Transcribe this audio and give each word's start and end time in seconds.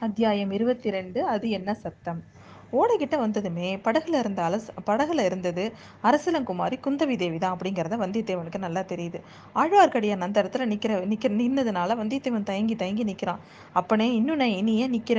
அத்தியாயம் 0.00 0.50
இருபத்தி 0.50 0.90
ரெண்டு 0.90 1.24
அது 1.24 1.50
என்ன 1.50 1.74
சத்தம்? 1.74 2.20
ஓடைக்கிட்ட 2.78 3.16
வந்ததுமே 3.22 3.68
படகுல 3.86 4.18
இருந்த 4.22 4.40
அலஸ் 4.48 4.66
படகுல 4.88 5.24
இருந்தது 5.28 5.64
அரசலங்குமாரி 6.08 6.76
குந்தவி 6.86 7.16
தேவி 7.22 7.38
தான் 7.38 7.54
அப்படிங்கிறத 7.56 7.96
வந்தியத்தேவனுக்கு 8.04 8.60
நல்லா 8.66 8.82
தெரியுது. 8.92 9.18
ஆழ்வார்க்கடியான் 9.60 10.26
அந்த 10.26 10.36
இடத்துல 10.42 10.66
நிற்கிற 10.72 10.98
நிற்க 11.12 11.28
நின்னதுனால 11.40 11.96
வந்தியத்தேவன் 12.00 12.46
தயங்கி 12.50 12.76
தயங்கி 12.76 13.04
நிற்கிறான் 13.10 13.40
அப்பனே 13.80 14.06
இன்னும் 14.18 14.40
நான் 14.42 14.54
இனியே 14.60 14.86
நிற்கிற 14.94 15.18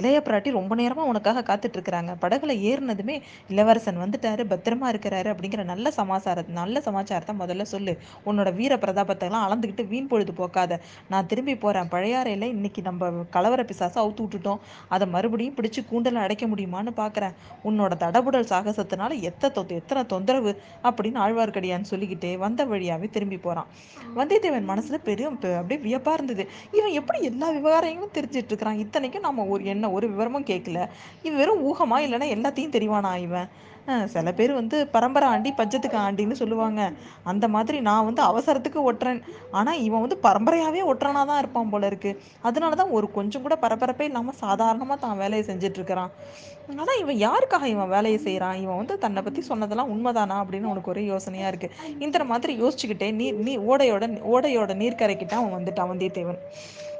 இளைய 0.00 0.18
பிராட்டி 0.26 0.50
ரொம்ப 0.58 0.72
நேரமாக 0.82 1.10
உனக்காக 1.12 1.44
காத்துட்டு 1.50 1.76
இருக்கிறாங்க. 1.78 2.12
படகுல 2.22 2.54
ஏறினதுமே 2.70 3.16
இளவரசன் 3.48 4.00
வந்துட்டாரு 4.04 4.44
பத்திரமா 4.52 4.86
இருக்கிறாரு 4.92 5.28
அப்படிங்கிற 5.34 5.64
நல்ல 5.72 5.90
சமாசார 5.98 6.44
நல்ல 6.60 6.80
சமாச்சாரத்தை 6.86 7.36
முதல்ல 7.42 7.66
சொல்லு. 7.74 7.94
உன்னோட 8.26 8.48
வீர 8.60 8.72
பிரதாபத்தெல்லாம் 8.76 9.46
அளந்துக்கிட்டு 9.46 9.86
வீண் 9.92 10.10
பொழுது 10.12 10.32
போக்காத. 10.32 10.80
நான் 11.08 11.26
திரும்பி 11.26 11.56
போகிறேன் 11.56 11.92
பழையாறையில் 11.94 12.48
இன்னைக்கு 12.56 12.82
நம்ம 12.82 13.10
கலவர 13.36 13.60
பிசாசை 13.70 14.00
அவுத்து 14.04 14.24
விட்டுட்டோம். 14.24 14.62
அதை 14.94 15.08
மறுபடியும் 15.08 15.58
பிடிச்சி 15.60 15.82
கூண்டல 15.92 16.24
அடைக்க 16.26 16.46
முடியுமான்னு 16.46 16.91
பார்க்குறேன் 16.96 17.34
உன்னோட 17.64 17.96
தடபுடல் 17.96 18.48
சாகசத்தினால 18.48 19.20
எத்த 19.20 19.50
தொத்து 19.50 19.74
எத்தனை 19.74 20.06
தொந்தரவு 20.06 20.52
அப்படின்னு 20.82 21.20
ஆழ்வார்க்கடியான்னு 21.24 21.90
சொல்லிக்கிட்டே 21.90 22.36
வந்த 22.36 22.64
வழியாகவே 22.64 23.10
திரும்பி 23.10 23.36
போகிறான் 23.36 23.70
வந்தியத்தேவன் 24.16 24.64
மனசில் 24.64 25.00
பெரிய 25.02 25.28
அப்படியே 25.30 25.80
வியப்பாக 25.80 26.14
இருந்தது. 26.14 26.44
இவன் 26.72 26.92
எப்படி 26.92 27.20
எல்லா 27.22 27.50
விவகாரங்களும் 27.50 28.14
தெரிஞ்சிட்டு 28.14 28.50
இருக்கிறான் 28.52 28.78
இத்தனைக்கும் 28.78 29.22
நம்ம 29.22 29.44
ஒரு 29.44 29.64
என்ன 29.64 29.90
ஒரு 29.90 30.08
விவரமும் 30.08 30.44
கேட்கல 30.44 30.88
இவன் 31.22 31.38
வெறும் 31.38 31.64
ஊகமா 31.68 31.98
இல்லைன்னா 32.06 32.28
எல்லாத்தையும் 32.36 32.74
தெரிவானா 32.76 33.16
இவன்? 33.18 33.48
சில 34.12 34.32
பேர் 34.38 34.52
வந்து 34.58 34.76
பரம்பரை 34.94 35.26
ஆண்டி 35.32 35.50
பஞ்சத்துக்கு 35.60 35.98
ஆண்டின்னு 36.02 36.36
சொல்லுவாங்க. 36.40 36.80
அந்த 37.30 37.44
மாதிரி 37.54 37.78
நான் 37.88 38.06
வந்து 38.08 38.22
அவசரத்துக்கு 38.30 38.80
ஒட்டுறேன். 38.90 39.20
ஆனால் 39.58 39.80
இவன் 39.86 40.04
வந்து 40.04 40.18
பரம்பரையாகவே 40.26 40.82
ஒட்டுறனா 40.90 41.22
தான் 41.30 41.40
இருப்பான் 41.42 41.72
போல 41.72 41.86
இருக்கு. 41.92 42.12
அதனால 42.48 42.76
தான் 42.80 42.94
ஒரு 42.98 43.08
கொஞ்சம் 43.16 43.44
கூட 43.46 43.56
பரபரப்பே 43.64 44.06
இல்லாமல் 44.10 44.38
சாதாரணமாக 44.44 44.98
தான் 45.04 45.20
வேலையை 45.22 45.44
செஞ்சிட்ருக்கிறான். 45.50 46.12
ஆனால் 46.80 47.00
இவன் 47.02 47.18
யாருக்காக 47.26 47.64
இவன் 47.74 47.92
வேலையை 47.94 48.18
செய்கிறான் 48.26 48.60
இவன் 48.64 48.80
வந்து 48.82 48.96
தன்னை 49.04 49.22
பற்றி 49.22 49.42
சொன்னதெல்லாம் 49.50 49.90
உண்மைதானா 49.94 50.36
அப்படின்னு 50.42 50.70
உனக்கு 50.72 50.92
ஒரே 50.92 51.02
யோசனையாக 51.12 51.50
இருக்குது 51.52 51.98
இந்த 52.06 52.24
மாதிரி 52.30 52.54
யோசிச்சுக்கிட்டே 52.62 53.10
நீர் 53.20 53.42
நீ 53.48 53.54
ஓடையோட 53.72 54.06
ஓடையோட 54.34 54.74
நீர்க்கரைக்கிட்ட 54.82 55.36
அவன் 55.40 55.56
வந்துட்டான் 55.58 55.92
வந்தியத்தேவன். 55.92 56.40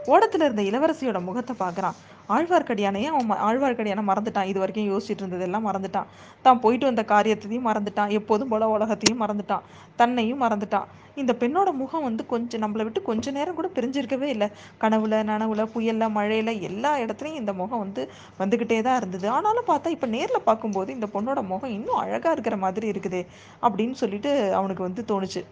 ஓடத்தில் 0.06 0.45
இருந்த 0.45 0.62
இளவரசியோட 0.62 1.20
முகத்தை 1.22 1.55
பார்க்குறான். 1.58 1.98
ஆழ்வார்க்கடியானையே 2.34 3.08
அவன் 3.12 3.42
ஆழ்வார்க்கடியானை 3.47 4.03
மறந்துட்டான். 4.08 4.48
இது 4.50 4.58
வரைக்கும் 4.61 4.89
யோசிச்சுட்டு 4.92 5.22
இருந்ததெல்லாம் 5.25 5.67
மறந்துட்டான். 5.69 6.08
தான் 6.42 6.61
போயிட்டு 6.64 6.86
வந்த 6.89 7.05
காரியத்தையும் 7.05 7.69
மறந்துட்டான். 7.69 8.11
எப்போதும் 8.19 8.50
போல 8.53 8.69
உலகத்தையும் 8.69 9.23
மறந்துட்டான். 9.25 9.64
தன்னையும் 9.97 10.42
மறந்துட்டான். 10.45 10.89
இந்த 11.20 11.33
பெண்ணோட 11.41 11.73
முகம் 11.80 12.03
வந்து 12.03 12.27
கொஞ்சம் 12.27 12.62
நம்மளை 12.64 12.84
விட்டு 12.84 13.03
கொஞ்ச 13.03 13.30
நேரம் 13.30 13.56
கூட 13.58 13.69
பிரிஞ்சிருக்கவே 13.77 14.28
இல்லை. 14.34 14.48
கனவுல 14.83 15.23
நனவுல 15.30 15.67
புயல்ல 15.75 16.08
மழையில 16.19 16.61
எல்லா 16.69 16.98
இடத்துலையும் 17.05 17.41
இந்த 17.42 17.53
முகம் 17.53 17.78
வந்து 17.78 18.11
வந்துக்கிட்டே 18.39 18.83
தான் 18.83 18.97
இருந்தது. 18.97 19.28
ஆனாலும் 19.28 19.70
பார்த்தா 19.73 19.89
இப்போ 19.89 20.06
நேரில் 20.06 20.47
பார்க்கும்போது 20.48 20.92
இந்த 20.92 21.08
பொண்ணோட 21.17 21.42
முகம் 21.42 21.70
இன்னும் 21.78 22.00
அழகாக 22.05 22.33
இருக்கிற 22.33 22.56
மாதிரி 22.56 22.89
இருக்குது 22.95 23.27
அப்படின்னு 23.62 23.92
சொல்லிட்டு 23.92 24.55
அவனுக்கு 24.61 24.83
வந்து 24.89 25.05
தோணுச்சு. 25.12 25.42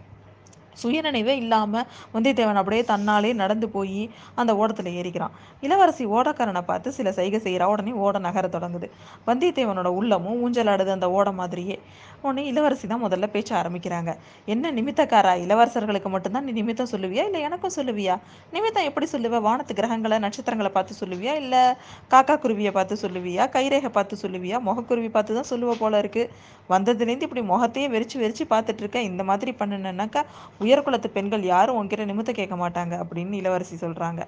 சுயநினைவே 0.81 1.35
இல்லாமல் 1.43 1.85
வந்தியத்தேவன் 2.13 2.59
அப்படியே 2.61 2.81
தன்னாலே 2.81 3.33
நடந்து 3.33 3.69
போய் 3.69 4.09
அந்த 4.35 4.55
ஓடத்தில் 4.55 4.85
ஏறிக்கிறான். 4.85 5.35
இளவரசி 5.61 6.05
ஓடக்காரனை 6.05 6.61
பார்த்து 6.61 6.91
சில 6.91 7.11
சைகை 7.11 7.39
செய்கிறா 7.43 7.63
உடனே 7.63 7.91
ஓட 7.91 8.19
நகர 8.19 8.47
தொடங்குது. 8.47 8.89
வந்தியத்தேவனோட 9.27 9.85
உள்ளமும் 9.85 10.41
ஊஞ்சல் 10.41 10.67
ஆடுது 10.67 10.87
அந்த 10.87 11.11
ஓட 11.11 11.31
மாதிரியே. 11.31 11.79
உடனே 12.21 12.45
இளவரசி 12.45 12.87
தான் 12.87 13.03
முதல்ல 13.03 13.27
பேச்ச 13.33 13.51
ஆரம்பிக்கிறாங்க. 13.61 14.15
என்ன 14.45 14.71
நிமித்தக்காரா? 14.71 15.33
இளவரசர்களுக்கு 15.45 16.09
மட்டும்தான் 16.09 16.43
நீ 16.43 16.51
நிமித்தம் 16.51 16.91
சொல்லுவியா? 16.91 17.23
இல்லை 17.23 17.41
எனக்கும் 17.41 17.75
சொல்லுவியா? 17.75 18.19
நிமித்தம் 18.51 18.83
எப்படி 18.83 19.07
சொல்லுவ? 19.11 19.41
வானத்து 19.41 19.73
கிரகங்களை 19.73 20.19
நட்சத்திரங்களை 20.19 20.71
பார்த்து 20.71 20.95
சொல்லுவியா? 21.01 21.33
இல்லை 21.35 21.59
காக்கா 22.09 22.35
குருவியை 22.43 22.71
பார்த்து 22.71 22.95
சொல்லுவியா? 22.95 23.45
கைரேகை 23.55 23.89
பார்த்து 23.89 24.17
சொல்லுவியா? 24.21 24.59
முகக்குருவி 24.59 25.09
பார்த்து 25.09 25.35
தான் 25.35 25.49
சொல்லுவ 25.49 25.71
போல 25.71 25.97
இருக்கு. 25.97 26.29
வந்ததுலேருந்து 26.69 27.21
இப்படி 27.21 27.41
முகத்தையே 27.41 27.87
வெறிச்சு 27.87 28.17
வெறிச்சு 28.23 28.45
பார்த்துட்டு 28.49 28.77
இருக்க. 28.77 29.01
இந்த 29.01 29.23
மாதிரி 29.23 29.51
பண்ணுனேன்னாக்கா 29.59 30.23
உயர்குலத்து 30.65 31.09
பெண்கள் 31.17 31.43
யாரும் 31.51 31.77
உங்ககிட்ட 31.77 32.05
நிமித்தம் 32.09 32.37
கேட்க 32.39 32.55
மாட்டாங்க 32.63 32.93
அப்படின்னு 33.03 33.39
இளவரசி 33.41 33.75
சொல்கிறாங்க 33.83 34.21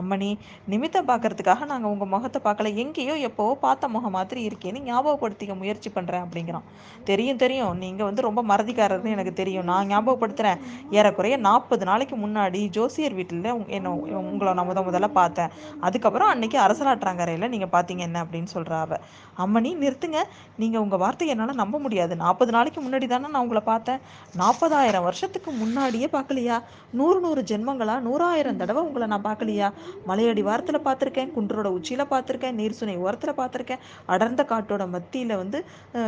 அம்மணி 0.00 0.30
நிமித்தம் 0.72 1.08
பார்க்கறதுக்காக 1.10 1.66
நாங்கள் 1.72 1.90
உங்கள் 1.94 2.10
முகத்தை 2.14 2.40
பார்க்கல. 2.46 2.72
எங்கேயோ 2.82 3.14
எப்போவோ 3.28 3.54
பார்த்த 3.64 3.88
முகம் 3.94 4.14
மாதிரி 4.16 4.40
இருக்கேன்னு 4.48 4.80
ஞாபகப்படுத்திக்க 4.88 5.54
முயற்சி 5.62 5.90
பண்ணுறேன் 5.96 6.24
அப்படிங்கிறான். 6.26 6.66
தெரியும் 7.10 7.40
தெரியும். 7.44 7.74
நீங்கள் 7.84 8.08
வந்து 8.08 8.26
ரொம்ப 8.28 8.40
மறதிக்காரர்னு 8.50 9.14
எனக்கு 9.16 9.34
தெரியும். 9.40 9.66
நான் 9.72 9.88
ஞாபகப்படுத்துகிறேன் 9.92 10.60
ஏறக்குறைய 10.98 11.36
நாற்பது 11.48 11.84
நாளைக்கு 11.90 12.18
முன்னாடி 12.24 12.60
ஜோசியர் 12.76 13.16
வீட்டில் 13.18 13.50
என்ன 13.78 13.94
உங்களை 14.30 14.52
நான் 14.58 14.68
முத 14.70 14.82
முதல்ல 14.88 15.10
பார்த்தேன். 15.20 15.52
அதுக்கப்புறம் 15.86 16.30
அன்னைக்கு 16.34 16.58
அரசலாற்றாங்கரையில் 16.66 17.50
நீங்கள் 17.54 17.72
பார்த்தீங்க 17.76 18.02
என்ன 18.08 18.18
அப்படின்னு 18.24 18.50
சொல்கிறா 18.56 18.78
அவ. 18.86 19.00
அம்மணி 19.44 19.70
நிறுத்துங்க. 19.84 20.20
நீங்கள் 20.62 20.82
உங்கள் 20.84 21.02
வார்த்தையை 21.04 21.32
என்னால் 21.34 21.60
நம்ப 21.62 21.76
முடியாது. 21.86 22.14
நாற்பது 22.24 22.50
நாளைக்கு 22.56 22.80
முன்னாடி 22.86 23.06
தானே 23.14 23.28
நான் 23.34 23.44
உங்களை 23.46 23.64
பார்த்தேன். 23.72 24.00
நாற்பதாயிரம் 24.42 25.06
வருஷத்துக்கு 25.08 25.50
முன்னாடியே 25.78 26.06
பார்க்கலையா 26.08 26.56
நூறு 26.92 27.18
நூறு 27.20 27.40
ஜென்மங்களா 27.42 27.94
நூறாயிரம் 28.00 28.56
தடவை 28.56 28.80
உங்களை 28.82 29.06
நான் 29.06 29.24
பார்க்கலையா 29.26 29.68
மலையடி 30.08 30.42
வாரத்தில் 30.42 30.86
பார்த்துருக்கேன் 30.86 31.30
குன்றோட 31.34 31.68
உச்சியில் 31.70 32.10
பார்த்துருக்கேன் 32.10 32.58
நீர் 32.58 32.76
சுனை 32.78 32.96
ஓரத்தில் 32.98 33.38
பார்த்துருக்கேன் 33.38 33.84
அடர்ந்த 34.08 34.44
காட்டோட 34.44 34.86
மத்தியில் 34.88 35.34
வந்து 35.36 35.60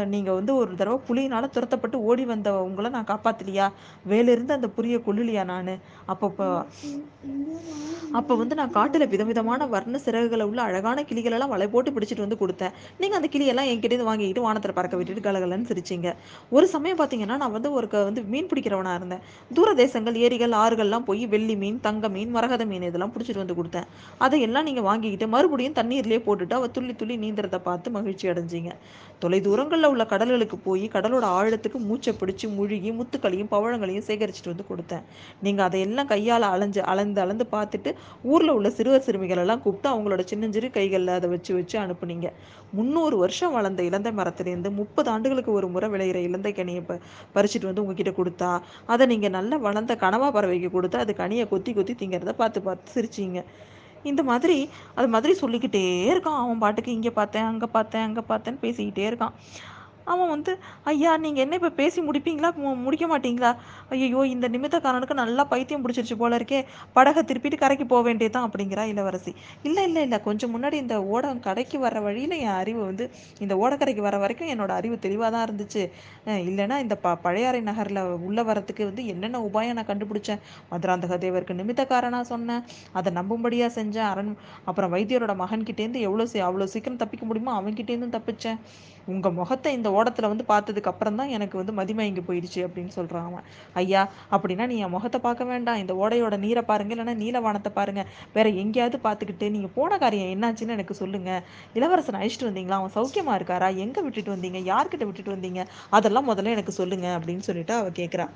நீங்கள் 0.06 0.38
வந்து 0.40 0.54
ஒரு 0.56 0.72
தடவை 0.74 0.98
புலியினால் 1.08 1.52
துரத்தப்பட்டு 1.54 1.98
ஓடி 2.04 2.26
வந்த 2.26 2.56
உங்களை 2.62 2.90
நான் 2.90 3.10
காப்பாற்றலையா 3.12 3.68
வேலிருந்து 4.06 4.58
அந்த 4.58 4.70
புரிய 4.70 4.98
கொள்ளுலையா 5.06 5.44
நான் 5.44 5.72
அப்போ 6.06 6.48
அப்போ 8.18 8.34
வந்து 8.38 8.54
நான் 8.58 8.72
காட்டில் 8.76 9.06
விதவிதமான 9.10 9.66
வர்ண 9.72 9.96
சிறகுகளை 10.04 10.44
உள்ள 10.50 10.60
அழகான 10.68 11.02
கிளிகளெல்லாம் 11.08 11.52
வலை 11.52 11.66
போட்டு 11.74 11.90
பிடிச்சிட்டு 11.96 12.24
வந்து 12.24 12.38
கொடுத்தேன். 12.40 12.72
நீங்கள் 13.00 13.18
அந்த 13.18 13.28
கிளியெல்லாம் 13.34 13.68
என்கிட்ட 13.72 14.06
வாங்கிக்கிட்டு 14.08 14.42
வானத்தில் 14.46 14.74
பறக்க 14.78 14.94
விட்டுட்டு 15.00 15.22
கலகலன்னு 15.26 15.68
சிரிச்சிங்க. 15.70 16.10
ஒரு 16.56 16.66
சமயம் 16.72 16.98
பார்த்தீங்கன்னா 17.00 17.36
நான் 17.42 17.54
வந்து 17.56 17.70
ஒரு 17.78 17.88
வந்து 18.08 18.22
மீன் 18.32 18.48
பிடிக்கிறவனாக 18.52 18.98
இருந்தேன். 19.00 19.22
தூர 19.56 19.68
தேசங்கள் 19.82 20.16
ஏரிகள் 20.24 20.56
ஆறுகள்லாம் 20.62 21.06
போய் 21.10 21.22
வெள்ளி 21.34 21.56
மீன் 21.62 21.78
தங்க 21.86 22.08
மீன் 22.16 22.32
மரகத 22.36 22.66
மீன் 22.72 22.86
இதெல்லாம் 22.88 23.12
பிடிச்சிட்டு 23.14 23.42
வந்து 23.44 23.56
கொடுத்தேன். 23.60 23.86
அதையெல்லாம் 24.26 24.66
நீங்கள் 24.70 24.86
வாங்கிக்கிட்டு 24.88 25.28
மறுபடியும் 25.36 25.76
தண்ணீர்லேயே 25.80 26.20
போட்டுட்டு 26.26 26.56
அவள் 26.58 26.74
துள்ளி 26.78 26.96
துள்ளி 27.02 27.16
நீந்துறதை 27.26 27.60
பார்த்து 27.68 27.94
மகிழ்ச்சி 27.98 28.26
அடைஞ்சிங்க. 28.34 28.72
தொலை 29.22 29.40
தூரங்களில் 29.46 29.90
உள்ள 29.92 30.04
கடல்களுக்கு 30.10 30.56
போய் 30.66 30.84
கடலோட 30.96 31.24
ஆழத்துக்கு 31.38 31.78
மூச்சை 31.88 32.12
பிடிச்சி 32.20 32.46
முழுகி 32.58 32.90
முத்துக்களையும் 32.98 33.50
பவழங்களையும் 33.54 34.06
சேகரிச்சுட்டு 34.10 34.52
வந்து 34.54 34.68
கொடுத்தேன். 34.68 35.04
நீங்கள் 35.46 35.66
அதையெல்லாம் 35.68 36.10
கையால் 36.12 36.50
அலைஞ்சு 36.52 36.82
அளந்து 36.92 37.20
அளந்து 37.24 37.46
பார்த்துட்டு 37.56 37.90
ஊரில் 38.30 38.54
உள்ள 38.56 38.68
சிறுவர் 38.78 39.04
சிறுமிகள் 39.06 39.42
எல்லாம் 39.44 39.62
கூப்பிட்டு 39.64 39.88
அவங்களோட 39.92 40.22
சின்னஞ்சிறு 40.30 40.68
கைகளில் 40.76 41.12
அதை 41.18 41.28
வச்சு 41.34 41.52
வச்சு 41.58 41.76
அனுப்புனீங்க. 41.84 42.28
முந்நூறு 42.78 43.16
வருஷம் 43.22 43.54
வளர்ந்த 43.56 43.82
இலந்தை 43.88 44.12
மரத்துலேருந்து 44.20 44.70
முப்பது 44.80 45.10
ஆண்டுகளுக்கு 45.14 45.52
ஒரு 45.58 45.68
முறை 45.74 45.88
விளையிற 45.94 46.20
இலந்தை 46.28 46.52
கனியை 46.58 46.82
ப 46.90 46.98
பறிச்சுட்டு 47.36 47.70
வந்து 47.70 47.82
உங்ககிட்ட 47.84 48.12
கொடுத்தா 48.20 48.50
அதை 48.94 49.06
நீங்கள் 49.12 49.34
நல்லா 49.38 49.58
வளர்ந்த 49.66 49.96
கனவா 50.04 50.30
பறவைக்கு 50.36 50.70
கொடுத்து 50.76 50.98
அது 51.04 51.14
கனியை 51.22 51.46
கொத்தி 51.54 51.72
கொத்தி 51.78 51.94
திங்கிறத 52.02 52.34
பார்த்து 52.42 52.60
பார்த்து 52.68 52.94
சிரிச்சிங்க. 52.96 53.42
இந்த 54.10 54.22
மாதிரி 54.28 54.56
அது 54.98 55.08
மாதிரி 55.14 55.32
சொல்லிக்கிட்டே 55.40 55.82
இருக்கான். 56.12 56.38
அவன் 56.44 56.62
பாட்டுக்கு 56.62 56.90
இங்கே 56.98 57.12
பார்த்தேன் 57.18 57.48
அங்கே 57.50 57.68
பார்த்தேன் 57.76 58.06
அங்கே 58.08 58.22
பார்த்தேன்னு 58.30 58.62
பேசிக்கிட்டே 58.62 59.04
இருக்கான். 59.10 59.34
அவன் 60.12 60.30
வந்து 60.34 60.52
ஐயா 60.90 61.12
நீங்கள் 61.24 61.44
என்ன 61.44 61.54
இப்போ 61.58 61.70
பேசி 61.80 62.00
முடிப்பீங்களா? 62.08 62.50
முடிக்க 62.86 63.06
மாட்டீங்களா? 63.12 63.50
ஐயோ 63.94 64.22
இந்த 64.34 64.46
நிமித்தக்காரனுக்கு 64.54 65.16
நல்லா 65.22 65.44
பைத்தியம் 65.52 65.82
பிடிச்சிருச்சு 65.84 66.16
போல 66.22 66.38
இருக்கே. 66.40 66.60
படகை 66.96 67.22
திருப்பிட்டு 67.30 67.58
கரைக்கு 67.62 67.86
போக 67.92 68.02
வேண்டியதான் 68.08 68.46
அப்படிங்கிறா 68.48 68.84
இளவரசி. 68.92 69.34
இல்லை 69.68 69.84
இல்லை 69.88 70.02
இல்லை. 70.06 70.20
கொஞ்சம் 70.28 70.52
முன்னாடி 70.54 70.78
இந்த 70.84 70.96
ஓடம் 71.14 71.42
கடைக்கு 71.46 71.78
வர 71.86 72.00
வழியில் 72.06 72.36
என் 72.44 72.58
அறிவு 72.62 72.82
வந்து 72.90 73.06
இந்த 73.44 73.54
ஓடக்கரைக்கு 73.62 74.04
வர 74.08 74.18
வரைக்கும் 74.24 74.52
என்னோட 74.54 74.72
அறிவு 74.80 74.98
தெளிவாக 75.06 75.30
தான் 75.36 75.46
இருந்துச்சு 75.48 75.82
இல்லைன்னா 76.48 76.78
இந்த 76.84 76.94
ப 77.04 77.14
பழையாறை 77.26 77.60
நகரில் 77.70 78.00
உள்ள 78.28 78.40
வரத்துக்கு 78.50 78.82
வந்து 78.90 79.04
என்னென்ன 79.12 79.40
உபாயம் 79.48 79.78
நான் 79.78 79.90
கண்டுபிடிச்சேன்? 79.90 80.40
மதுராந்தக 80.72 81.18
தேவருக்கு 81.24 81.58
நிமித்தக்காரனாக 81.60 82.26
சொன்னேன். 82.32 82.64
அதை 82.98 83.10
நம்பும்படியாக 83.18 83.72
செஞ்சேன். 83.78 84.08
அரண் 84.12 84.32
அப்புறம் 84.68 84.92
வைத்தியரோட 84.96 85.34
மகன்கிட்டேருந்து 85.44 86.06
எவ்வளோ 86.08 86.26
அவ்வளோ 86.48 86.68
சீக்கிரம் 86.74 87.02
தப்பிக்க 87.02 87.24
முடியுமோ 87.30 87.52
அவன்கிட்டேருந்து 87.60 88.16
தப்பிச்சேன். 88.16 88.60
உங்கள் 89.12 89.36
முகத்தை 89.38 89.70
இந்த 89.76 89.89
ஓடத்தில் 89.98 90.28
வந்து 90.32 90.44
பார்த்ததுக்கு 90.52 90.90
அப்புறம் 90.92 91.18
தான் 91.20 91.32
எனக்கு 91.36 91.56
வந்து 91.60 91.72
மதிமயங்கி 91.80 92.22
போயிடுச்சு 92.28 92.60
அப்படின்னு 92.66 92.92
சொல்கிறான் 92.96 93.26
அவன். 93.30 93.46
ஐயா 93.82 94.02
அப்படின்னா 94.36 94.66
நீ 94.66 94.76
என் 94.78 94.94
முகத்தை 94.96 95.20
பார்க்க 95.26 95.50
வேண்டாம். 95.52 95.80
இந்த 95.82 95.94
ஓடையோட 96.02 96.38
நீரை 96.46 96.62
பாருங்க 96.62 96.94
இல்லைன்னா 96.96 97.16
நீலவானத்தை 97.22 97.72
பாருங்க. 97.78 98.04
வேற 98.32 98.48
எங்கேயாவது 98.64 99.00
பார்த்துக்கிட்டு 99.06 99.48
நீங்கள் 99.50 99.74
போன 99.78 99.98
காரியம் 99.98 100.32
என்னாச்சுன்னு 100.34 100.76
எனக்கு 100.78 100.94
சொல்லுங்க. 100.94 101.30
இளவரசன் 101.74 102.20
அழிச்சிட்டு 102.22 102.50
வந்தீங்களா? 102.50 102.80
அவன் 102.82 102.96
சௌக்கியமா 102.98 103.34
இருக்காரா? 103.40 103.70
எங்கே 103.76 104.00
விட்டுட்டு 104.00 104.34
வந்தீங்க? 104.36 104.60
யார்கிட்ட 104.72 105.06
விட்டுட்டு 105.10 105.36
வந்தீங்க? 105.36 105.62
அதெல்லாம் 105.90 106.30
முதல்ல 106.30 106.56
எனக்கு 106.56 106.72
சொல்லுங்க 106.80 107.08
அப்படின்னு 107.18 107.46
சொல்லிட்டு 107.50 107.74
அவள் 107.80 107.98
கேட்குறா 108.02 108.26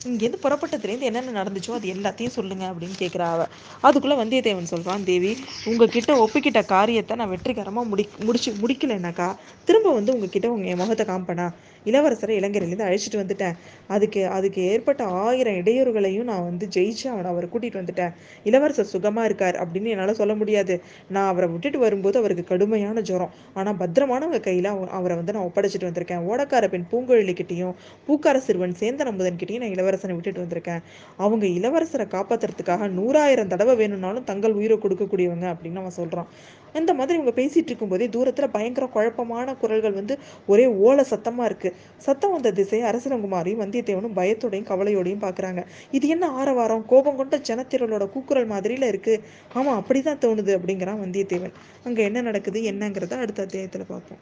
இங்கேருந்து 0.00 0.40
புறப்பட்டதுலேருந்து 0.42 1.06
என்னென்ன 1.06 1.34
நடந்துச்சோ 1.36 1.72
அது 1.74 1.86
எல்லாத்தையும் 1.88 2.34
சொல்லுங்க 2.34 2.64
அப்படின்னு 2.68 2.96
கேட்குறா 2.98 3.26
அவ. 3.30 3.44
அதுக்குள்ளே 3.82 4.16
வந்தியத்தேவன் 4.16 4.70
சொல்கிறான் 4.72 5.04
தேவி 5.04 5.32
உங்ககிட்ட 5.66 6.12
ஒப்பிக்கிட்ட 6.18 6.60
காரியத்தை 6.66 7.16
நான் 7.16 7.32
வெற்றிகரமாக 7.32 7.88
முடி 7.88 8.04
முடிச்சு 8.20 8.52
முடிக்கலைனாக்கா 8.60 9.28
திரும்ப 9.68 9.92
வந்து 9.92 10.14
உங்ககிட்ட 10.14 10.48
உங்க 10.50 10.66
என் 10.66 10.80
முகத்தை 10.82 11.06
காம்பனா 11.06 11.46
இளவரசரை 11.90 12.34
இலங்கையிலேருந்து 12.40 12.86
அழைச்சிட்டு 12.88 13.20
வந்துட்டேன். 13.22 13.56
அதுக்கு 13.96 14.20
அதுக்கு 14.36 14.60
ஏற்பட்ட 14.72 15.02
ஆயிரம் 15.24 15.58
இடையூறுகளையும் 15.60 16.28
நான் 16.30 16.46
வந்து 16.48 16.66
ஜெயிச்சு 16.76 17.06
அவனை 17.12 17.28
அவரை 17.32 17.48
கூட்டிகிட்டு 17.52 17.80
வந்துட்டேன். 17.82 18.12
இளவரசர் 18.50 18.90
சுகமாக 18.94 19.28
இருக்கார் 19.30 19.56
அப்படின்னு 19.62 19.92
என்னால் 19.94 20.18
சொல்ல 20.20 20.34
முடியாது. 20.40 20.76
நான் 21.16 21.30
அவரை 21.32 21.48
விட்டுட்டு 21.54 21.78
வரும்போது 21.84 22.18
அவருக்கு 22.22 22.44
கடுமையான 22.52 23.00
ஜுரம். 23.10 23.32
ஆனால் 23.58 23.78
பத்திரமானவங்க 23.82 24.40
கையில் 24.48 24.70
அவரை 24.98 25.16
வந்து 25.20 25.34
நான் 25.36 25.46
ஒப்படைச்சிட்டு 25.48 25.88
வந்திருக்கேன். 25.90 26.24
ஓடக்கார 26.30 26.64
பெண் 26.74 26.88
பூங்கொழிலிக்கிட்டையும் 26.92 27.74
பூக்கார 28.08 28.36
சிறுவன் 28.48 28.76
சேந்தன் 28.82 29.10
அமுதன்கிட்டையும் 29.12 29.64
நான் 29.64 29.74
இளவரசனை 29.76 30.14
விட்டுட்டு 30.16 30.44
வந்திருக்கேன். 30.44 30.82
அவங்க 31.24 31.44
இளவரசரை 31.58 32.06
காப்பாற்றுறதுக்காக 32.16 32.88
நூறாயிரம் 32.98 33.52
தடவை 33.54 33.74
வேணும்னாலும் 33.82 34.26
தங்கள் 34.30 34.56
உயிரை 34.60 34.78
கொடுக்கக்கூடியவங்க 34.84 35.46
அப்படின்னு 35.52 35.82
அவன் 35.82 35.98
சொல்கிறான் 36.00 36.28
இந்த 36.80 36.92
மாதிரி 36.94 37.16
இவங்க 37.18 37.34
பேசிகிட்டு 37.40 37.70
இருக்கும்போதே 37.70 38.08
தூரத்தில் 38.08 38.50
பயங்கர 38.56 38.86
குழப்பமான 38.86 39.54
குரல்கள் 39.62 39.98
வந்து 40.00 40.14
ஒரே 40.46 40.66
ஓல 40.86 41.04
சத்தமாக 41.12 41.48
இருக்குது 41.50 41.74
சத்தம் 41.98 42.32
வந்த 42.32 42.52
திசை 42.52 42.82
அரசலங்குமாரியும் 42.90 43.62
வந்தியத்தேவனும் 43.64 44.16
பயத்தோடையும் 44.18 44.68
கவலையோடையும் 44.70 45.24
பார்க்குறாங்க 45.26 45.62
இது 45.90 46.08
என்ன 46.08 46.26
ஆரவாரம்? 46.40 46.84
கோபம் 46.86 47.18
கொண்ட 47.20 47.36
ஜனத்திரளோட 47.50 48.06
கூக்குரல் 48.14 48.50
மாதிரியில் 48.54 48.90
இருக்குது 48.92 49.22
ஆமாம் 49.54 49.78
அப்படி 49.80 50.02
தான் 50.02 50.22
தோணுது 50.24 50.52
அப்படிங்கிறான் 50.58 51.02
வந்தியத்தேவன். 51.04 51.54
அங்கே 51.84 52.02
என்ன 52.02 52.20
நடக்குது 52.20 52.60
என்னங்கிறத 52.72 53.16
அடுத்த 53.24 53.42
அத்தியாயத்தில் 53.46 53.90
பார்ப்போம். 53.92 54.16